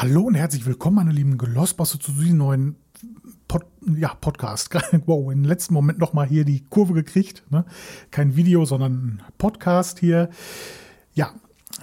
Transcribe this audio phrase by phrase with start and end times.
[0.00, 2.76] Hallo und herzlich willkommen, meine lieben Glossbosse, zu diesem neuen
[3.48, 3.66] Pod,
[3.96, 4.72] ja, Podcast.
[5.06, 7.42] wow, im letzten Moment nochmal hier die Kurve gekriegt.
[7.50, 7.64] Ne?
[8.12, 10.30] Kein Video, sondern ein Podcast hier.
[11.14, 11.32] Ja,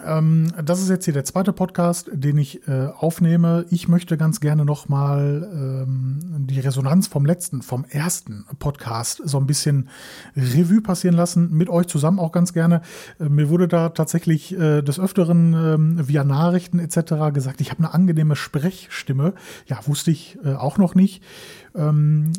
[0.06, 3.66] ähm, das ist jetzt hier der zweite Podcast, den ich äh, aufnehme.
[3.70, 9.48] Ich möchte ganz gerne nochmal ähm, die Resonanz vom letzten, vom ersten Podcast so ein
[9.48, 9.90] bisschen
[10.36, 12.82] Revue passieren lassen, mit euch zusammen auch ganz gerne.
[13.20, 15.54] Äh, mir wurde da tatsächlich äh, des Öfteren
[16.00, 17.34] äh, via Nachrichten etc.
[17.34, 19.34] gesagt, ich habe eine angenehme Sprechstimme.
[19.68, 21.24] Ja, wusste ich äh, auch noch nicht.
[21.76, 22.32] Ähm,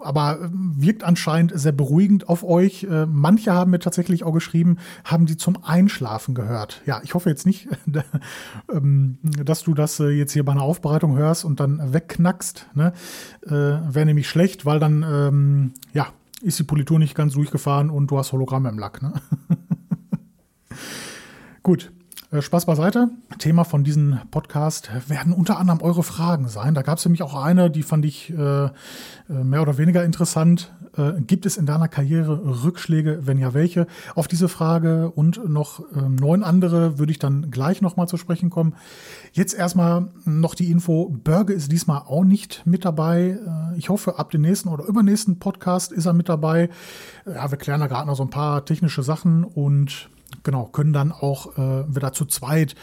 [0.00, 2.84] aber wirkt anscheinend sehr beruhigend auf euch.
[2.84, 6.82] Äh, manche haben mir tatsächlich auch geschrieben, haben die zum Einschlafen gehört.
[6.86, 7.68] Ja, ich hoffe jetzt nicht,
[8.72, 12.66] ähm, dass du das äh, jetzt hier bei einer Aufbereitung hörst und dann wegknackst.
[12.74, 12.92] Ne?
[13.46, 16.08] Äh, Wäre nämlich schlecht, weil dann, ähm, ja,
[16.42, 19.02] ist die Politur nicht ganz durchgefahren und du hast Hologramm im Lack.
[19.02, 19.14] Ne?
[21.62, 21.90] Gut,
[22.32, 23.10] Spaß beiseite.
[23.38, 26.74] Thema von diesem Podcast werden unter anderem eure Fragen sein.
[26.74, 28.70] Da gab es nämlich auch eine, die fand ich äh, äh,
[29.28, 30.74] mehr oder weniger interessant.
[30.96, 33.20] Äh, gibt es in deiner Karriere Rückschläge?
[33.22, 33.86] Wenn ja, welche?
[34.16, 38.50] Auf diese Frage und noch äh, neun andere würde ich dann gleich nochmal zu sprechen
[38.50, 38.74] kommen.
[39.32, 41.08] Jetzt erstmal noch die Info.
[41.22, 43.38] Börge ist diesmal auch nicht mit dabei.
[43.46, 46.70] Äh, ich hoffe, ab dem nächsten oder übernächsten Podcast ist er mit dabei.
[47.24, 50.10] Ja, wir klären da gerade noch so ein paar technische Sachen und
[50.42, 52.74] genau, können dann auch äh, wieder zu zweit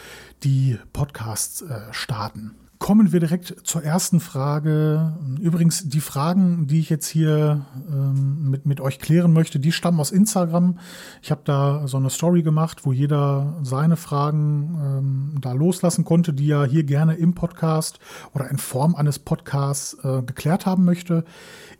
[0.44, 2.55] die Podcasts äh, starten.
[2.84, 5.14] Kommen wir direkt zur ersten Frage.
[5.39, 10.02] Übrigens, die Fragen, die ich jetzt hier ähm, mit, mit euch klären möchte, die stammen
[10.02, 10.78] aus Instagram.
[11.22, 16.34] Ich habe da so eine Story gemacht, wo jeder seine Fragen ähm, da loslassen konnte,
[16.34, 18.00] die er hier gerne im Podcast
[18.34, 21.23] oder in Form eines Podcasts äh, geklärt haben möchte.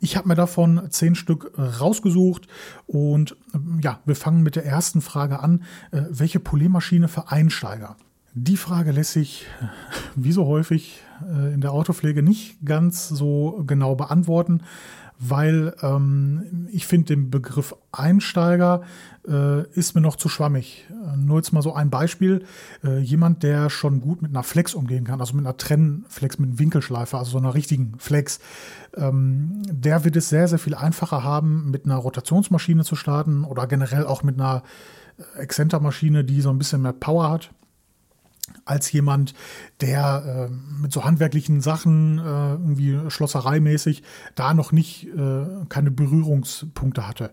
[0.00, 2.48] Ich habe mir davon zehn Stück rausgesucht
[2.86, 5.64] und ähm, ja, wir fangen mit der ersten Frage an.
[5.90, 7.98] Äh, welche Poliermaschine für Einsteiger?
[8.36, 9.46] Die Frage lässt sich,
[10.16, 14.62] wie so häufig äh, in der Autopflege, nicht ganz so genau beantworten,
[15.20, 18.82] weil ähm, ich finde den Begriff Einsteiger
[19.28, 20.84] äh, ist mir noch zu schwammig.
[20.90, 22.44] Äh, nur jetzt mal so ein Beispiel.
[22.82, 26.48] Äh, jemand, der schon gut mit einer Flex umgehen kann, also mit einer Trennflex, mit
[26.48, 28.40] einem Winkelschleifer, also so einer richtigen Flex,
[28.96, 33.68] ähm, der wird es sehr, sehr viel einfacher haben, mit einer Rotationsmaschine zu starten oder
[33.68, 34.64] generell auch mit einer
[35.38, 37.50] Exzentermaschine, die so ein bisschen mehr Power hat
[38.64, 39.34] als jemand,
[39.80, 44.02] der äh, mit so handwerklichen Sachen, äh, irgendwie schlossereimäßig,
[44.34, 47.30] da noch nicht äh, keine Berührungspunkte hatte.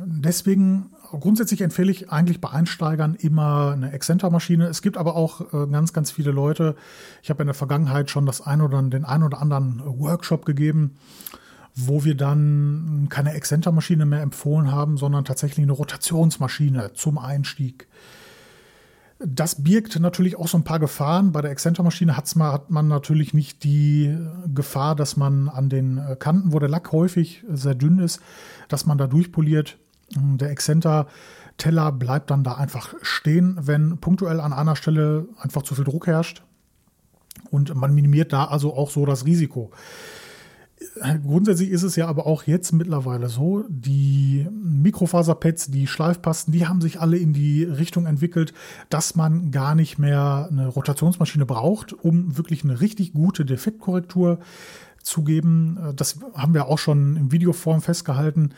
[0.00, 0.90] Deswegen
[1.20, 4.66] grundsätzlich empfehle ich eigentlich bei Einsteigern immer eine Exzentermaschine.
[4.66, 6.74] Es gibt aber auch äh, ganz, ganz viele Leute.
[7.22, 10.96] Ich habe in der Vergangenheit schon das ein oder den ein oder anderen Workshop gegeben,
[11.76, 17.86] wo wir dann keine Exzentermaschine mehr empfohlen haben, sondern tatsächlich eine Rotationsmaschine zum Einstieg.
[19.18, 21.32] Das birgt natürlich auch so ein paar Gefahren.
[21.32, 24.16] Bei der Exzentermaschine hat's hat man natürlich nicht die
[24.52, 28.20] Gefahr, dass man an den äh, Kanten, wo der Lack häufig sehr dünn ist,
[28.68, 29.78] dass man da durchpoliert.
[30.16, 35.74] Ähm, der Exzenter-Teller bleibt dann da einfach stehen, wenn punktuell an einer Stelle einfach zu
[35.74, 36.42] viel Druck herrscht.
[37.50, 39.70] Und man minimiert da also auch so das Risiko.
[41.22, 46.80] Grundsätzlich ist es ja aber auch jetzt mittlerweile so, die Mikrofaserpads, die Schleifpasten, die haben
[46.80, 48.52] sich alle in die Richtung entwickelt,
[48.90, 54.40] dass man gar nicht mehr eine Rotationsmaschine braucht, um wirklich eine richtig gute Defektkorrektur
[55.02, 55.78] zu geben.
[55.96, 58.50] Das haben wir auch schon in Videoform festgehalten.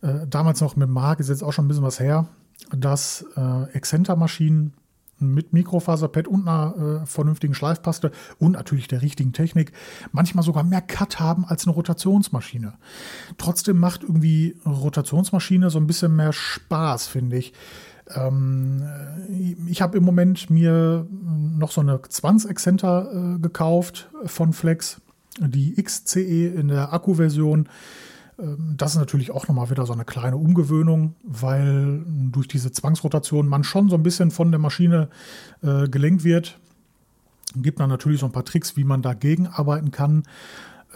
[0.00, 2.28] Äh, damals noch mit Mark, ist jetzt auch schon ein bisschen was her,
[2.70, 4.74] dass äh, Exzentermaschinen
[5.18, 9.72] mit Mikrofaserpad und einer äh, vernünftigen Schleifpaste und natürlich der richtigen Technik
[10.12, 12.74] manchmal sogar mehr Cut haben als eine Rotationsmaschine.
[13.38, 17.52] Trotzdem macht irgendwie Rotationsmaschine so ein bisschen mehr Spaß, finde ich.
[18.14, 18.84] Ähm,
[19.66, 25.00] ich habe im Moment mir noch so eine 20 Exzenter äh, gekauft von Flex,
[25.40, 27.64] die XCE in der Akkuversion.
[27.64, 27.68] version
[28.36, 33.62] das ist natürlich auch nochmal wieder so eine kleine Umgewöhnung, weil durch diese Zwangsrotation man
[33.62, 35.08] schon so ein bisschen von der Maschine
[35.62, 36.58] äh, gelenkt wird.
[37.54, 40.24] Gibt dann natürlich so ein paar Tricks, wie man dagegen arbeiten kann.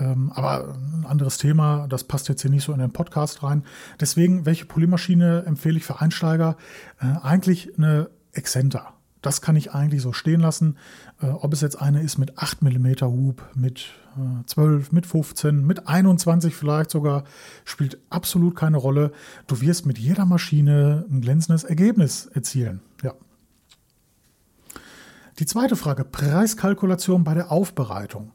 [0.00, 3.64] Ähm, aber ein anderes Thema, das passt jetzt hier nicht so in den Podcast rein.
[4.00, 6.56] Deswegen, welche Polymaschine empfehle ich für Einsteiger?
[7.00, 10.76] Äh, eigentlich eine Exzenter das kann ich eigentlich so stehen lassen.
[11.20, 15.66] Äh, ob es jetzt eine ist mit 8 mm Hub, mit äh, 12, mit 15,
[15.66, 17.24] mit 21 vielleicht sogar,
[17.64, 19.12] spielt absolut keine Rolle.
[19.46, 22.80] Du wirst mit jeder Maschine ein glänzendes Ergebnis erzielen.
[23.02, 23.14] Ja.
[25.38, 28.32] Die zweite Frage, Preiskalkulation bei der Aufbereitung.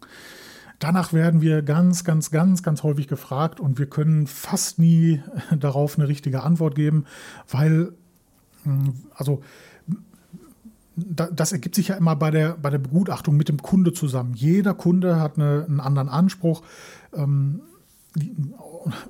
[0.80, 5.22] Danach werden wir ganz, ganz, ganz, ganz häufig gefragt und wir können fast nie
[5.58, 7.06] darauf eine richtige Antwort geben,
[7.50, 7.94] weil,
[8.64, 9.42] hm, also
[10.96, 14.34] das ergibt sich ja immer bei der, bei der Begutachtung mit dem Kunde zusammen.
[14.36, 16.62] Jeder Kunde hat eine, einen anderen Anspruch.
[17.14, 17.62] Ähm,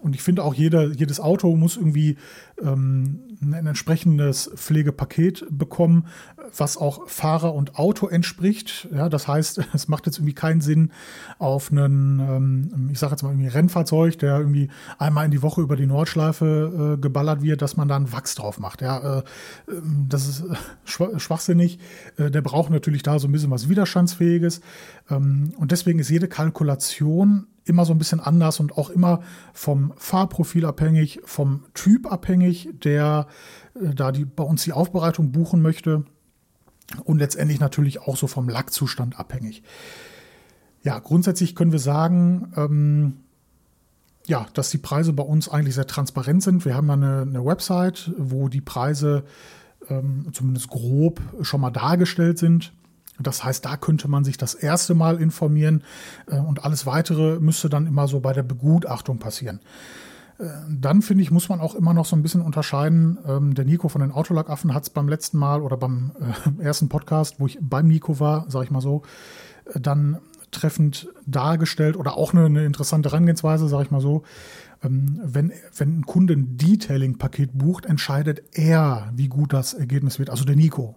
[0.02, 2.18] und ich finde auch jeder, jedes Auto muss irgendwie
[2.62, 3.20] ähm,
[3.52, 6.08] ein entsprechendes Pflegepaket bekommen,
[6.56, 8.88] was auch Fahrer und Auto entspricht.
[8.94, 10.92] Ja, das heißt, es macht jetzt irgendwie keinen Sinn
[11.40, 15.62] auf einen, ähm, ich sage jetzt mal irgendwie Rennfahrzeug, der irgendwie einmal in die Woche
[15.62, 18.82] über die Nordschleife äh, geballert wird, dass man da einen Wachs drauf macht.
[18.82, 19.24] Ja, äh,
[19.70, 20.44] ähm, das ist
[21.18, 21.80] schwachsinnig.
[22.18, 24.62] Äh, der braucht natürlich da so ein bisschen was Widerstandsfähiges.
[25.10, 29.22] Ähm, und deswegen ist jede Kalkulation immer so ein bisschen anders und auch immer
[29.54, 33.28] vom Fahrprofil abhängig, vom Typ abhängig, der
[33.76, 36.06] äh, da die, bei uns die Aufbereitung buchen möchte
[37.04, 39.64] und letztendlich natürlich auch so vom Lackzustand abhängig.
[40.84, 43.18] Ja, grundsätzlich können wir sagen, ähm,
[44.26, 46.66] ja, dass die Preise bei uns eigentlich sehr transparent sind.
[46.66, 49.24] Wir haben eine, eine Website, wo die Preise
[49.90, 52.74] ähm, zumindest grob schon mal dargestellt sind.
[53.24, 55.84] Das heißt, da könnte man sich das erste Mal informieren
[56.28, 59.60] äh, und alles weitere müsste dann immer so bei der Begutachtung passieren.
[60.40, 63.18] Äh, dann finde ich, muss man auch immer noch so ein bisschen unterscheiden.
[63.28, 66.12] Ähm, der Nico von den Autolackaffen hat es beim letzten Mal oder beim
[66.60, 69.04] äh, ersten Podcast, wo ich beim Nico war, sage ich mal so,
[69.76, 70.20] dann
[70.52, 74.24] treffend dargestellt oder auch eine, eine interessante Herangehensweise, sage ich mal so.
[74.84, 80.30] Ähm, wenn, wenn ein Kunde ein Detailing-Paket bucht, entscheidet er, wie gut das Ergebnis wird,
[80.30, 80.96] also der Nico.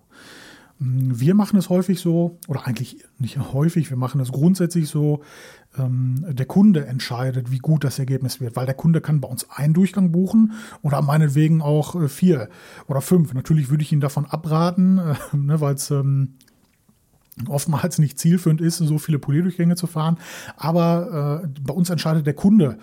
[0.78, 5.22] Wir machen es häufig so, oder eigentlich nicht häufig, wir machen es grundsätzlich so,
[5.78, 9.48] ähm, der Kunde entscheidet, wie gut das Ergebnis wird, weil der Kunde kann bei uns
[9.50, 10.52] einen Durchgang buchen
[10.82, 12.48] oder meinetwegen auch äh, vier
[12.88, 13.32] oder fünf.
[13.32, 14.98] Natürlich würde ich ihn davon abraten,
[15.32, 16.34] äh, ne, weil es ähm,
[17.48, 20.18] oftmals nicht zielführend ist, so viele Polierdurchgänge zu fahren.
[20.56, 22.78] Aber äh, bei uns entscheidet der Kunde,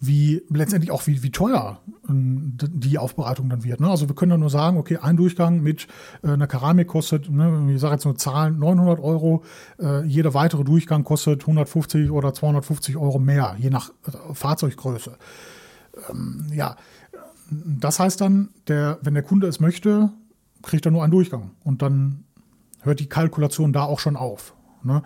[0.00, 3.80] wie letztendlich auch wie, wie teuer ähm, die Aufbereitung dann wird.
[3.80, 3.88] Ne?
[3.88, 5.88] Also wir können dann nur sagen, okay, ein Durchgang mit
[6.22, 9.42] äh, einer Keramik kostet, ne, ich sage jetzt nur Zahlen, 900 Euro.
[9.80, 15.16] Äh, jeder weitere Durchgang kostet 150 oder 250 Euro mehr, je nach äh, Fahrzeuggröße.
[16.10, 16.76] Ähm, ja,
[17.50, 20.10] das heißt dann, der, wenn der Kunde es möchte,
[20.62, 22.24] kriegt er nur einen Durchgang und dann
[22.82, 24.54] hört die Kalkulation da auch schon auf.
[24.82, 25.02] Ne?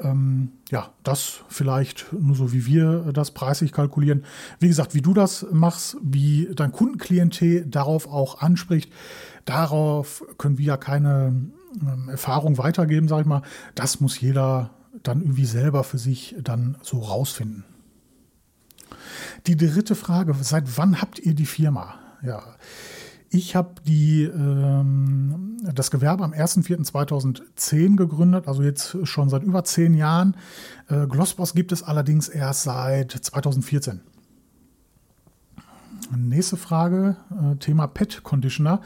[0.00, 4.24] Ähm, ja, das vielleicht nur so, wie wir das preislich kalkulieren.
[4.58, 8.92] Wie gesagt, wie du das machst, wie dein Kundenklientel darauf auch anspricht,
[9.44, 11.50] darauf können wir ja keine
[11.80, 13.42] ähm, Erfahrung weitergeben, sag ich mal.
[13.74, 14.70] Das muss jeder
[15.02, 17.64] dann irgendwie selber für sich dann so rausfinden.
[19.46, 21.94] Die dritte Frage, seit wann habt ihr die Firma?
[22.22, 22.42] Ja,
[23.30, 30.36] ich habe ähm, das Gewerbe am 1.4.2010 gegründet, also jetzt schon seit über zehn Jahren.
[30.88, 34.00] Äh, Glossboss gibt es allerdings erst seit 2014.
[36.16, 38.80] Nächste Frage, äh, Thema Pet Conditioner.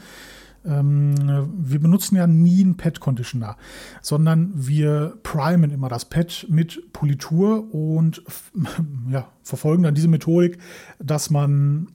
[0.63, 1.15] Ähm,
[1.57, 3.57] wir benutzen ja nie einen Pet Conditioner,
[4.01, 8.23] sondern wir primen immer das Pet mit Politur und
[9.09, 10.59] ja, verfolgen dann diese Methodik,
[10.99, 11.87] dass man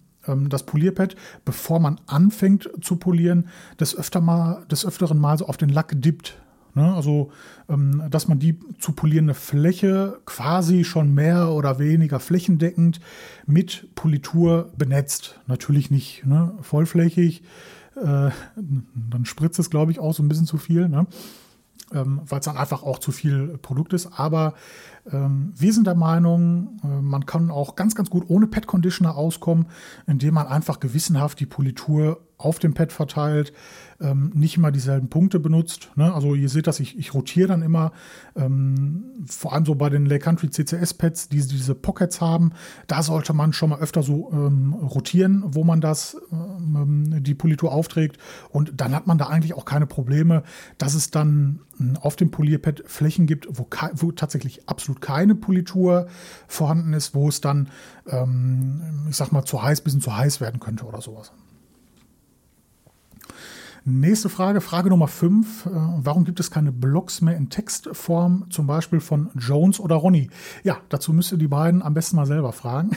[0.49, 5.57] das Polierpad, bevor man anfängt zu polieren, des, öfter mal, des öfteren Mal so auf
[5.57, 6.39] den Lack dippt.
[6.75, 6.95] Ne?
[6.95, 7.31] Also,
[7.69, 13.01] ähm, dass man die zu polierende Fläche quasi schon mehr oder weniger flächendeckend
[13.47, 15.41] mit Politur benetzt.
[15.47, 16.53] Natürlich nicht ne?
[16.61, 17.43] vollflächig,
[17.97, 18.31] äh,
[19.11, 20.89] dann spritzt es, glaube ich, auch so ein bisschen zu viel.
[20.89, 21.07] Ne?
[21.93, 24.19] ähm, weil es dann einfach auch zu viel Produkt ist.
[24.19, 28.67] Aber ähm, wir sind der Meinung, äh, man kann auch ganz, ganz gut ohne Pet
[28.67, 29.67] Conditioner auskommen,
[30.07, 33.53] indem man einfach gewissenhaft die Politur auf dem Pad verteilt,
[33.99, 35.91] ähm, nicht immer dieselben Punkte benutzt.
[35.97, 36.13] Ne?
[36.13, 37.93] Also ihr seht das, ich, ich rotiere dann immer,
[38.35, 42.53] ähm, vor allem so bei den Lake Country CCS Pads, die diese Pockets haben,
[42.89, 47.73] da sollte man schon mal öfter so ähm, rotieren, wo man das, ähm, die Politur
[47.73, 48.19] aufträgt
[48.51, 50.43] und dann hat man da eigentlich auch keine Probleme,
[50.77, 51.61] dass es dann
[52.01, 56.07] auf dem Polierpad Flächen gibt, wo, wo tatsächlich absolut keine Politur
[56.49, 57.69] vorhanden ist, wo es dann,
[58.09, 61.33] ähm, ich sag mal, zu heiß, bisschen zu heiß werden könnte oder sowas.
[63.89, 65.67] Nächste Frage, Frage Nummer 5.
[65.67, 70.29] Äh, warum gibt es keine Blogs mehr in Textform, zum Beispiel von Jones oder Ronny?
[70.65, 72.91] Ja, dazu müsst ihr die beiden am besten mal selber fragen.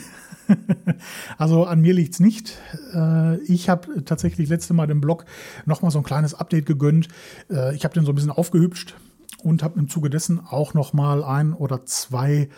[1.38, 2.58] also an mir liegt es nicht.
[2.92, 5.26] Äh, ich habe tatsächlich letzte Mal dem Blog
[5.64, 7.06] nochmal so ein kleines Update gegönnt.
[7.48, 8.96] Äh, ich habe den so ein bisschen aufgehübscht
[9.40, 12.48] und habe im Zuge dessen auch nochmal ein oder zwei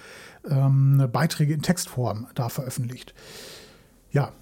[0.48, 3.14] ähm, Beiträge in Textform da veröffentlicht.
[4.10, 4.32] Ja,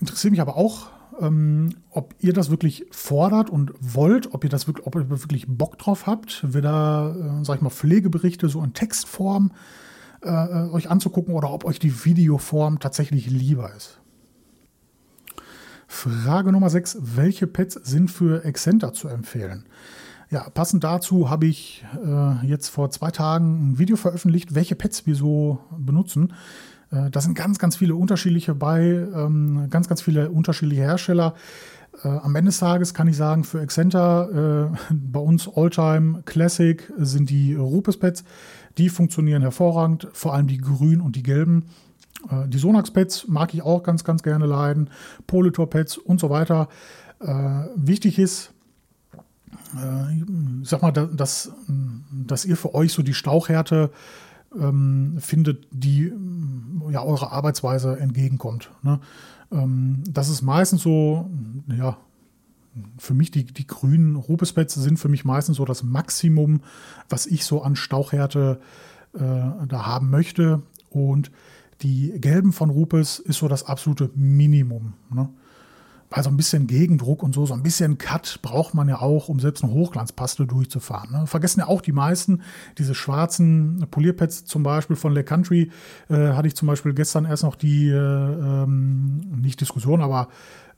[0.00, 4.66] interessiert mich aber auch ähm, ob ihr das wirklich fordert und wollt, ob ihr das
[4.66, 8.72] wirklich, ob ihr wirklich Bock drauf habt, wieder, äh, sag ich mal, Pflegeberichte so in
[8.72, 9.52] Textform
[10.22, 14.00] äh, äh, euch anzugucken oder ob euch die Videoform tatsächlich lieber ist.
[15.86, 16.98] Frage Nummer 6.
[17.16, 19.66] Welche Pets sind für Exzenter zu empfehlen?
[20.32, 25.04] Ja, passend dazu habe ich äh, jetzt vor zwei Tagen ein Video veröffentlicht, welche Pads
[25.04, 26.32] wir so benutzen.
[26.90, 31.34] Äh, da sind ganz, ganz viele unterschiedliche bei, ähm, ganz, ganz viele unterschiedliche Hersteller.
[32.02, 36.90] Äh, am Ende des Tages kann ich sagen, für Exzenter, äh, bei uns Alltime Classic
[36.96, 38.24] sind die Rupes Pads.
[38.78, 41.66] Die funktionieren hervorragend, vor allem die grünen und die gelben.
[42.30, 44.88] Äh, die Sonax Pads mag ich auch ganz, ganz gerne leiden.
[45.26, 46.68] Politor Pads und so weiter.
[47.20, 48.54] Äh, wichtig ist,
[50.64, 51.52] sag mal, dass,
[52.10, 53.90] dass ihr für euch so die Stauchhärte
[54.58, 56.12] ähm, findet, die
[56.90, 58.70] ja eurer Arbeitsweise entgegenkommt.
[58.82, 59.00] Ne?
[59.50, 61.30] Ähm, das ist meistens so,
[61.68, 61.96] ja,
[62.98, 66.60] für mich die, die grünen Rupespads sind für mich meistens so das Maximum,
[67.08, 68.60] was ich so an Stauchhärte
[69.14, 70.62] äh, da haben möchte.
[70.90, 71.30] Und
[71.82, 74.94] die gelben von Rupes ist so das absolute Minimum.
[75.10, 75.28] Ne?
[76.14, 79.28] Weil so ein bisschen Gegendruck und so, so ein bisschen Cut braucht man ja auch,
[79.28, 81.10] um selbst eine Hochglanzpaste durchzufahren.
[81.10, 81.26] Ne?
[81.26, 82.42] Vergessen ja auch die meisten,
[82.76, 85.70] diese schwarzen Polierpads zum Beispiel von Le Country,
[86.10, 90.28] äh, hatte ich zum Beispiel gestern erst noch die, äh, ähm, nicht Diskussion, aber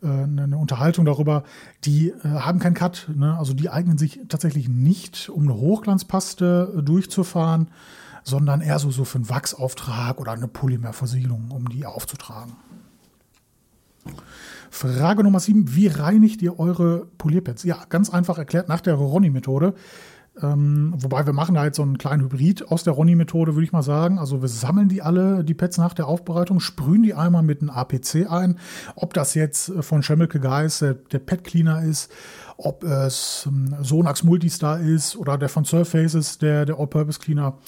[0.02, 1.42] äh, eine Unterhaltung darüber,
[1.84, 3.08] die äh, haben keinen Cut.
[3.14, 3.36] Ne?
[3.36, 7.68] Also die eignen sich tatsächlich nicht, um eine Hochglanzpaste äh, durchzufahren,
[8.22, 12.52] sondern eher so, so für einen Wachsauftrag oder eine Polymerversiegelung, um die aufzutragen.
[14.74, 15.76] Frage Nummer 7.
[15.76, 17.62] Wie reinigt ihr eure Polierpads?
[17.62, 19.74] Ja, ganz einfach erklärt nach der Ronny-Methode.
[20.42, 23.70] Ähm, wobei wir machen da jetzt so einen kleinen Hybrid aus der Ronny-Methode, würde ich
[23.70, 24.18] mal sagen.
[24.18, 27.70] Also wir sammeln die alle, die Pads nach der Aufbereitung, sprühen die einmal mit einem
[27.70, 28.58] APC ein.
[28.96, 32.10] Ob das jetzt von Schemmelke Geist der, der Pad Cleaner ist,
[32.56, 37.58] ob es ähm, Sonax Multistar ist oder der von Surfaces, der, der All-Purpose Cleaner.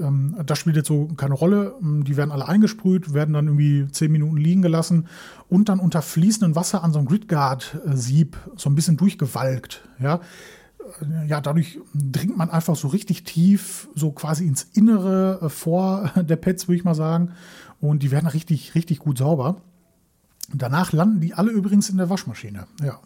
[0.00, 1.74] Ähm, das spielt jetzt so keine Rolle.
[1.82, 5.06] Ähm, die werden alle eingesprüht, werden dann irgendwie zehn Minuten liegen gelassen
[5.48, 9.88] und dann unter fließendem Wasser an so einem Gridguard-Sieb so ein bisschen durchgewalkt.
[9.98, 10.20] Ja?
[11.02, 16.10] Äh, ja, dadurch dringt man einfach so richtig tief, so quasi ins Innere äh, vor
[16.16, 17.32] der Pads, würde ich mal sagen.
[17.80, 19.62] Und die werden richtig, richtig gut sauber.
[20.52, 22.66] Danach landen die alle übrigens in der Waschmaschine.
[22.82, 23.00] Ja.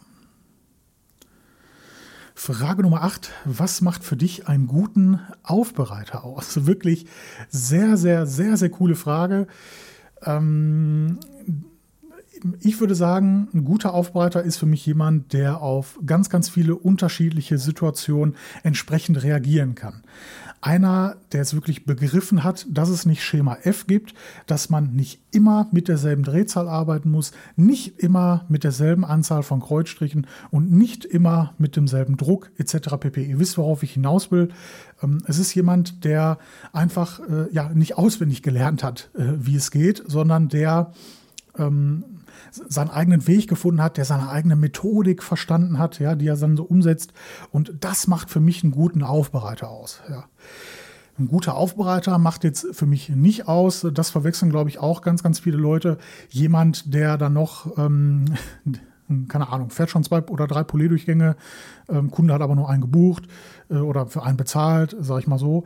[2.53, 3.33] Frage Nummer 8.
[3.47, 6.67] Was macht für dich einen guten Aufbereiter aus?
[6.67, 7.07] Wirklich
[7.49, 9.47] sehr, sehr, sehr, sehr coole Frage.
[10.23, 11.21] Ähm,
[12.61, 16.77] ich würde sagen, ein guter Aufbereiter ist für mich jemand, der auf ganz, ganz viele
[16.77, 20.03] unterschiedliche Situationen entsprechend reagieren kann
[20.65, 24.15] einer, der es wirklich begriffen hat, dass es nicht Schema F gibt,
[24.47, 29.61] dass man nicht immer mit derselben Drehzahl arbeiten muss, nicht immer mit derselben Anzahl von
[29.61, 32.97] Kreuzstrichen und nicht immer mit demselben Druck etc.
[32.99, 33.25] pp.
[33.25, 34.49] Ihr wisst, worauf ich hinaus will.
[35.03, 36.39] Ähm, es ist jemand, der
[36.73, 40.93] einfach äh, ja nicht auswendig gelernt hat, äh, wie es geht, sondern der
[41.59, 42.05] ähm,
[42.51, 46.57] seinen eigenen Weg gefunden hat, der seine eigene Methodik verstanden hat, ja, die er dann
[46.57, 47.13] so umsetzt.
[47.51, 50.01] Und das macht für mich einen guten Aufbereiter aus.
[50.09, 50.25] Ja.
[51.17, 55.23] Ein guter Aufbereiter macht jetzt für mich nicht aus, das verwechseln, glaube ich, auch ganz,
[55.23, 55.99] ganz viele Leute.
[56.29, 58.25] Jemand, der dann noch, ähm,
[59.29, 61.37] keine Ahnung, fährt schon zwei oder drei Polé-Durchgänge,
[61.89, 63.29] ähm, Kunde hat aber nur einen gebucht
[63.71, 65.65] äh, oder für einen bezahlt, sage ich mal so.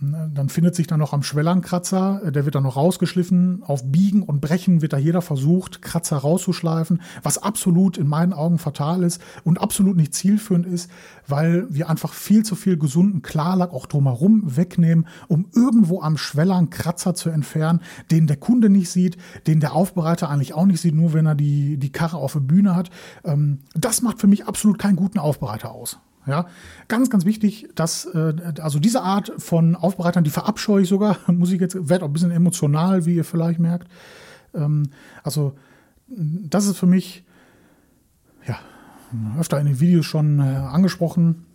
[0.00, 3.62] Dann findet sich dann noch am Schwellernkratzer, äh, der wird dann noch rausgeschliffen.
[3.62, 8.58] Auf Biegen und Brechen wird da jeder versucht, Kratzer rauszuschleifen, was absolut in meinen Augen
[8.58, 10.90] fatal ist und absolut nicht zielführend ist,
[11.26, 16.70] weil wir einfach viel zu viel gesunden Klarlack auch drumherum wegnehmen, um irgendwo am Schwellern
[16.70, 17.80] Kratzer zu entfernen,
[18.10, 19.16] den der Kunde nicht sieht,
[19.46, 22.40] den der Aufbereiter eigentlich auch nicht sieht, nur wenn er die, die Karre auf der
[22.40, 22.90] Bühne hat.
[23.24, 25.98] Ähm, das macht für mich absolut keinen guten Aufbereiter aus.
[26.26, 26.46] Ja,
[26.88, 31.52] ganz, ganz wichtig, dass äh, also diese Art von Aufbereitern, die verabscheue ich sogar, muss
[31.52, 33.88] ich jetzt, werde auch ein bisschen emotional, wie ihr vielleicht merkt.
[34.54, 34.90] Ähm,
[35.22, 35.54] also
[36.08, 37.24] das ist für mich
[38.46, 38.58] ja
[39.38, 41.46] öfter in den Videos schon äh, angesprochen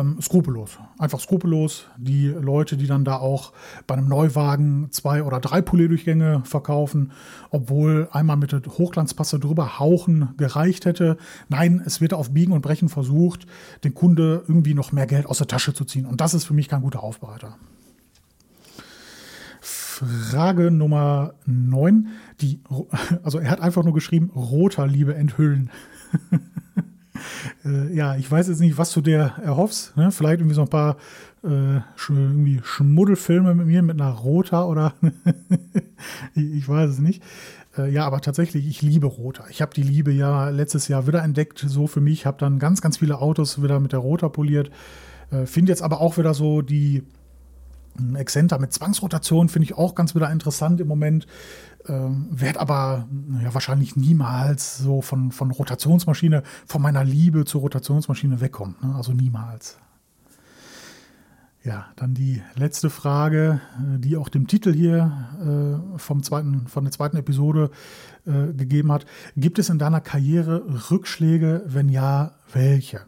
[0.00, 0.78] ähm, skrupellos.
[0.98, 1.86] Einfach skrupellos.
[1.96, 3.52] Die Leute, die dann da auch
[3.86, 7.12] bei einem Neuwagen zwei oder drei Polierdurchgänge verkaufen,
[7.50, 11.16] obwohl einmal mit der Hochglanzpaste drüber hauchen gereicht hätte.
[11.48, 13.46] Nein, es wird auf Biegen und Brechen versucht,
[13.84, 16.06] den Kunde irgendwie noch mehr Geld aus der Tasche zu ziehen.
[16.06, 17.56] Und das ist für mich kein guter Aufbereiter.
[19.60, 22.08] Frage Nummer 9.
[22.40, 22.60] Die,
[23.22, 25.70] also er hat einfach nur geschrieben, roter Liebe enthüllen.
[27.64, 29.96] Äh, ja, ich weiß jetzt nicht, was du dir erhoffst.
[29.96, 30.10] Ne?
[30.12, 30.96] Vielleicht irgendwie so ein paar
[31.42, 34.94] äh, sch irgendwie Schmuddelfilme mit mir mit einer Rota oder
[36.34, 37.22] ich weiß es nicht.
[37.76, 39.44] Äh, ja, aber tatsächlich, ich liebe Rota.
[39.50, 42.26] Ich habe die Liebe ja letztes Jahr wieder entdeckt, so für mich.
[42.26, 44.70] Habe dann ganz, ganz viele Autos wieder mit der Rota poliert.
[45.30, 47.02] Äh, Finde jetzt aber auch wieder so die
[48.14, 51.26] Exzenter mit Zwangsrotation finde ich auch ganz wieder interessant im Moment.
[51.88, 53.08] Ähm, Werde aber
[53.42, 58.76] ja, wahrscheinlich niemals so von, von Rotationsmaschine, von meiner Liebe zur Rotationsmaschine wegkommen.
[58.82, 58.94] Ne?
[58.94, 59.78] Also niemals.
[61.62, 66.84] Ja, dann die letzte Frage, äh, die auch dem Titel hier äh, vom zweiten, von
[66.84, 67.70] der zweiten Episode
[68.26, 69.04] äh, gegeben hat.
[69.36, 71.62] Gibt es in deiner Karriere Rückschläge?
[71.66, 73.02] Wenn ja, welche?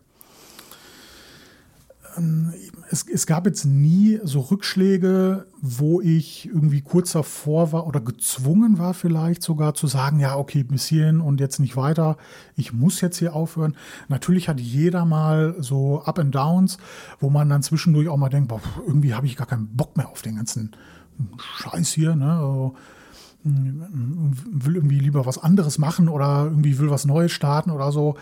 [2.17, 2.53] Ähm,
[2.91, 8.79] es, es, gab jetzt nie so Rückschläge, wo ich irgendwie kurz davor war oder gezwungen
[8.79, 12.17] war vielleicht sogar zu sagen, ja, okay, bis hierhin und jetzt nicht weiter.
[12.57, 13.77] Ich muss jetzt hier aufhören.
[14.09, 16.79] Natürlich hat jeder mal so Up and Downs,
[17.21, 20.09] wo man dann zwischendurch auch mal denkt, boah, irgendwie habe ich gar keinen Bock mehr
[20.09, 20.73] auf den ganzen
[21.39, 22.17] Scheiß hier.
[22.17, 22.33] Ne?
[22.33, 22.75] Also,
[23.45, 28.17] hm, will irgendwie lieber was anderes machen oder irgendwie will was Neues starten oder so.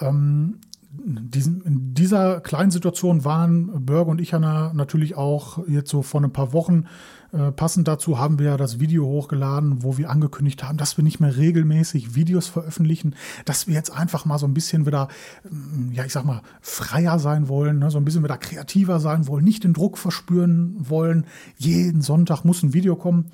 [0.00, 0.58] Ähm,
[0.96, 6.22] diesen, in dieser kleinen Situation waren Börger und ich ja natürlich auch jetzt so vor
[6.22, 6.84] ein paar Wochen.
[7.32, 11.04] Äh, passend dazu haben wir ja das Video hochgeladen, wo wir angekündigt haben, dass wir
[11.04, 15.08] nicht mehr regelmäßig Videos veröffentlichen, dass wir jetzt einfach mal so ein bisschen wieder,
[15.50, 17.90] mm, ja, ich sag mal, freier sein wollen, ne?
[17.90, 21.26] so ein bisschen wieder kreativer sein wollen, nicht den Druck verspüren wollen.
[21.56, 23.26] Jeden Sonntag muss ein Video kommen.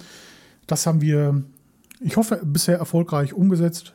[0.67, 1.43] Das haben wir,
[2.01, 3.95] ich hoffe, bisher erfolgreich umgesetzt.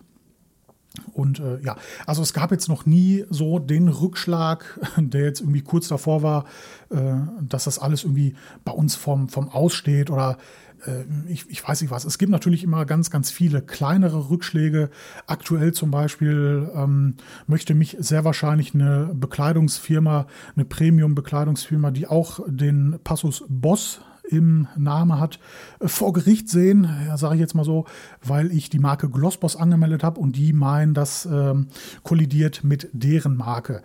[1.13, 1.75] Und äh, ja,
[2.05, 6.45] also es gab jetzt noch nie so den Rückschlag, der jetzt irgendwie kurz davor war,
[6.89, 10.37] äh, dass das alles irgendwie bei uns vom, vom Aussteht oder
[10.85, 12.05] äh, ich, ich weiß nicht was.
[12.05, 14.89] Es gibt natürlich immer ganz, ganz viele kleinere Rückschläge.
[15.27, 17.15] Aktuell zum Beispiel ähm,
[17.47, 25.19] möchte mich sehr wahrscheinlich eine Bekleidungsfirma, eine Premium-Bekleidungsfirma, die auch den Passus Boss im Name
[25.19, 25.39] hat,
[25.79, 27.85] äh, vor Gericht sehen, ja, sage ich jetzt mal so,
[28.23, 31.67] weil ich die Marke Glossboss angemeldet habe und die meinen, das ähm,
[32.03, 33.81] kollidiert mit deren Marke.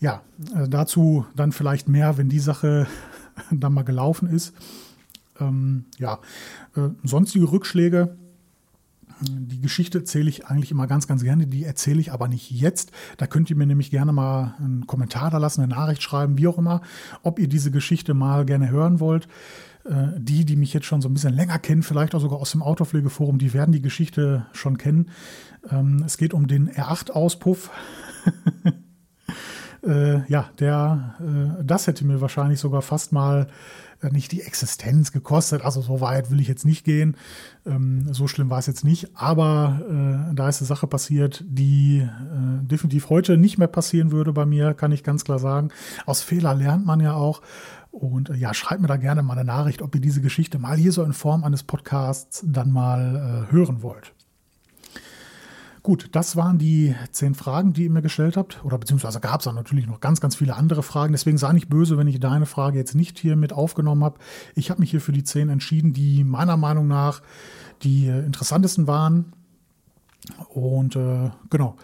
[0.00, 0.22] Ja,
[0.54, 2.86] äh, dazu dann vielleicht mehr, wenn die Sache
[3.50, 4.54] dann mal gelaufen ist.
[5.40, 6.18] Ähm, ja,
[6.76, 8.16] äh, sonstige Rückschläge.
[9.20, 11.48] Die Geschichte erzähle ich eigentlich immer ganz, ganz gerne.
[11.48, 12.92] Die erzähle ich aber nicht jetzt.
[13.16, 16.46] Da könnt ihr mir nämlich gerne mal einen Kommentar da lassen, eine Nachricht schreiben, wie
[16.46, 16.82] auch immer,
[17.22, 19.26] ob ihr diese Geschichte mal gerne hören wollt.
[19.88, 22.50] Äh, die, die mich jetzt schon so ein bisschen länger kennen, vielleicht auch sogar aus
[22.50, 25.10] dem Autopflegeforum, die werden die Geschichte schon kennen.
[25.70, 27.70] Ähm, es geht um den R8-Auspuff.
[29.86, 33.46] äh, ja, der, äh, das hätte mir wahrscheinlich sogar fast mal
[34.10, 35.62] nicht die Existenz gekostet.
[35.64, 37.16] Also so weit will ich jetzt nicht gehen.
[37.66, 39.16] Ähm, so schlimm war es jetzt nicht.
[39.16, 39.80] Aber
[40.30, 44.46] äh, da ist eine Sache passiert, die äh, definitiv heute nicht mehr passieren würde bei
[44.46, 45.70] mir, kann ich ganz klar sagen.
[46.06, 47.42] Aus Fehler lernt man ja auch.
[47.90, 50.76] Und äh, ja, schreibt mir da gerne mal eine Nachricht, ob ihr diese Geschichte mal
[50.76, 54.12] hier so in Form eines Podcasts dann mal äh, hören wollt.
[55.82, 58.64] Gut, das waren die zehn Fragen, die ihr mir gestellt habt.
[58.64, 61.12] Oder beziehungsweise gab es auch natürlich noch ganz, ganz viele andere Fragen.
[61.12, 64.18] Deswegen sei nicht böse, wenn ich deine Frage jetzt nicht hier mit aufgenommen habe.
[64.54, 67.22] Ich habe mich hier für die zehn entschieden, die meiner Meinung nach
[67.82, 69.32] die äh, interessantesten waren.
[70.48, 71.76] Und äh, genau.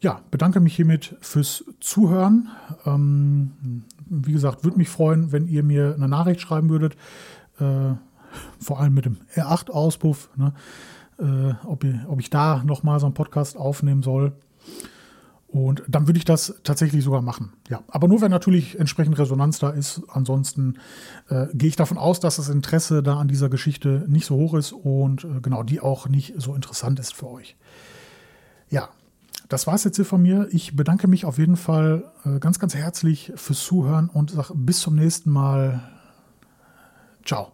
[0.00, 2.48] Ja, bedanke mich hiermit fürs Zuhören.
[2.84, 6.96] Ähm, wie gesagt, würde mich freuen, wenn ihr mir eine Nachricht schreiben würdet.
[7.58, 7.94] Äh,
[8.58, 10.30] vor allem mit dem R8-Auspuff.
[10.36, 10.52] Ne?
[11.18, 14.32] Äh, ob, ob, ich da nochmal so einen Podcast aufnehmen soll.
[15.52, 17.52] Und dann würde ich das tatsächlich sogar machen.
[17.68, 20.00] Ja, aber nur wenn natürlich entsprechend Resonanz da ist.
[20.08, 20.78] Ansonsten
[21.28, 24.54] äh, gehe ich davon aus, dass das Interesse da an dieser Geschichte nicht so hoch
[24.54, 27.56] ist und äh, genau die auch nicht so interessant ist für euch.
[28.70, 28.88] Ja,
[29.50, 30.48] das war es jetzt hier von mir.
[30.52, 34.80] Ich bedanke mich auf jeden Fall äh, ganz, ganz herzlich fürs Zuhören und sage bis
[34.80, 35.82] zum nächsten Mal.
[37.26, 37.52] Ciao.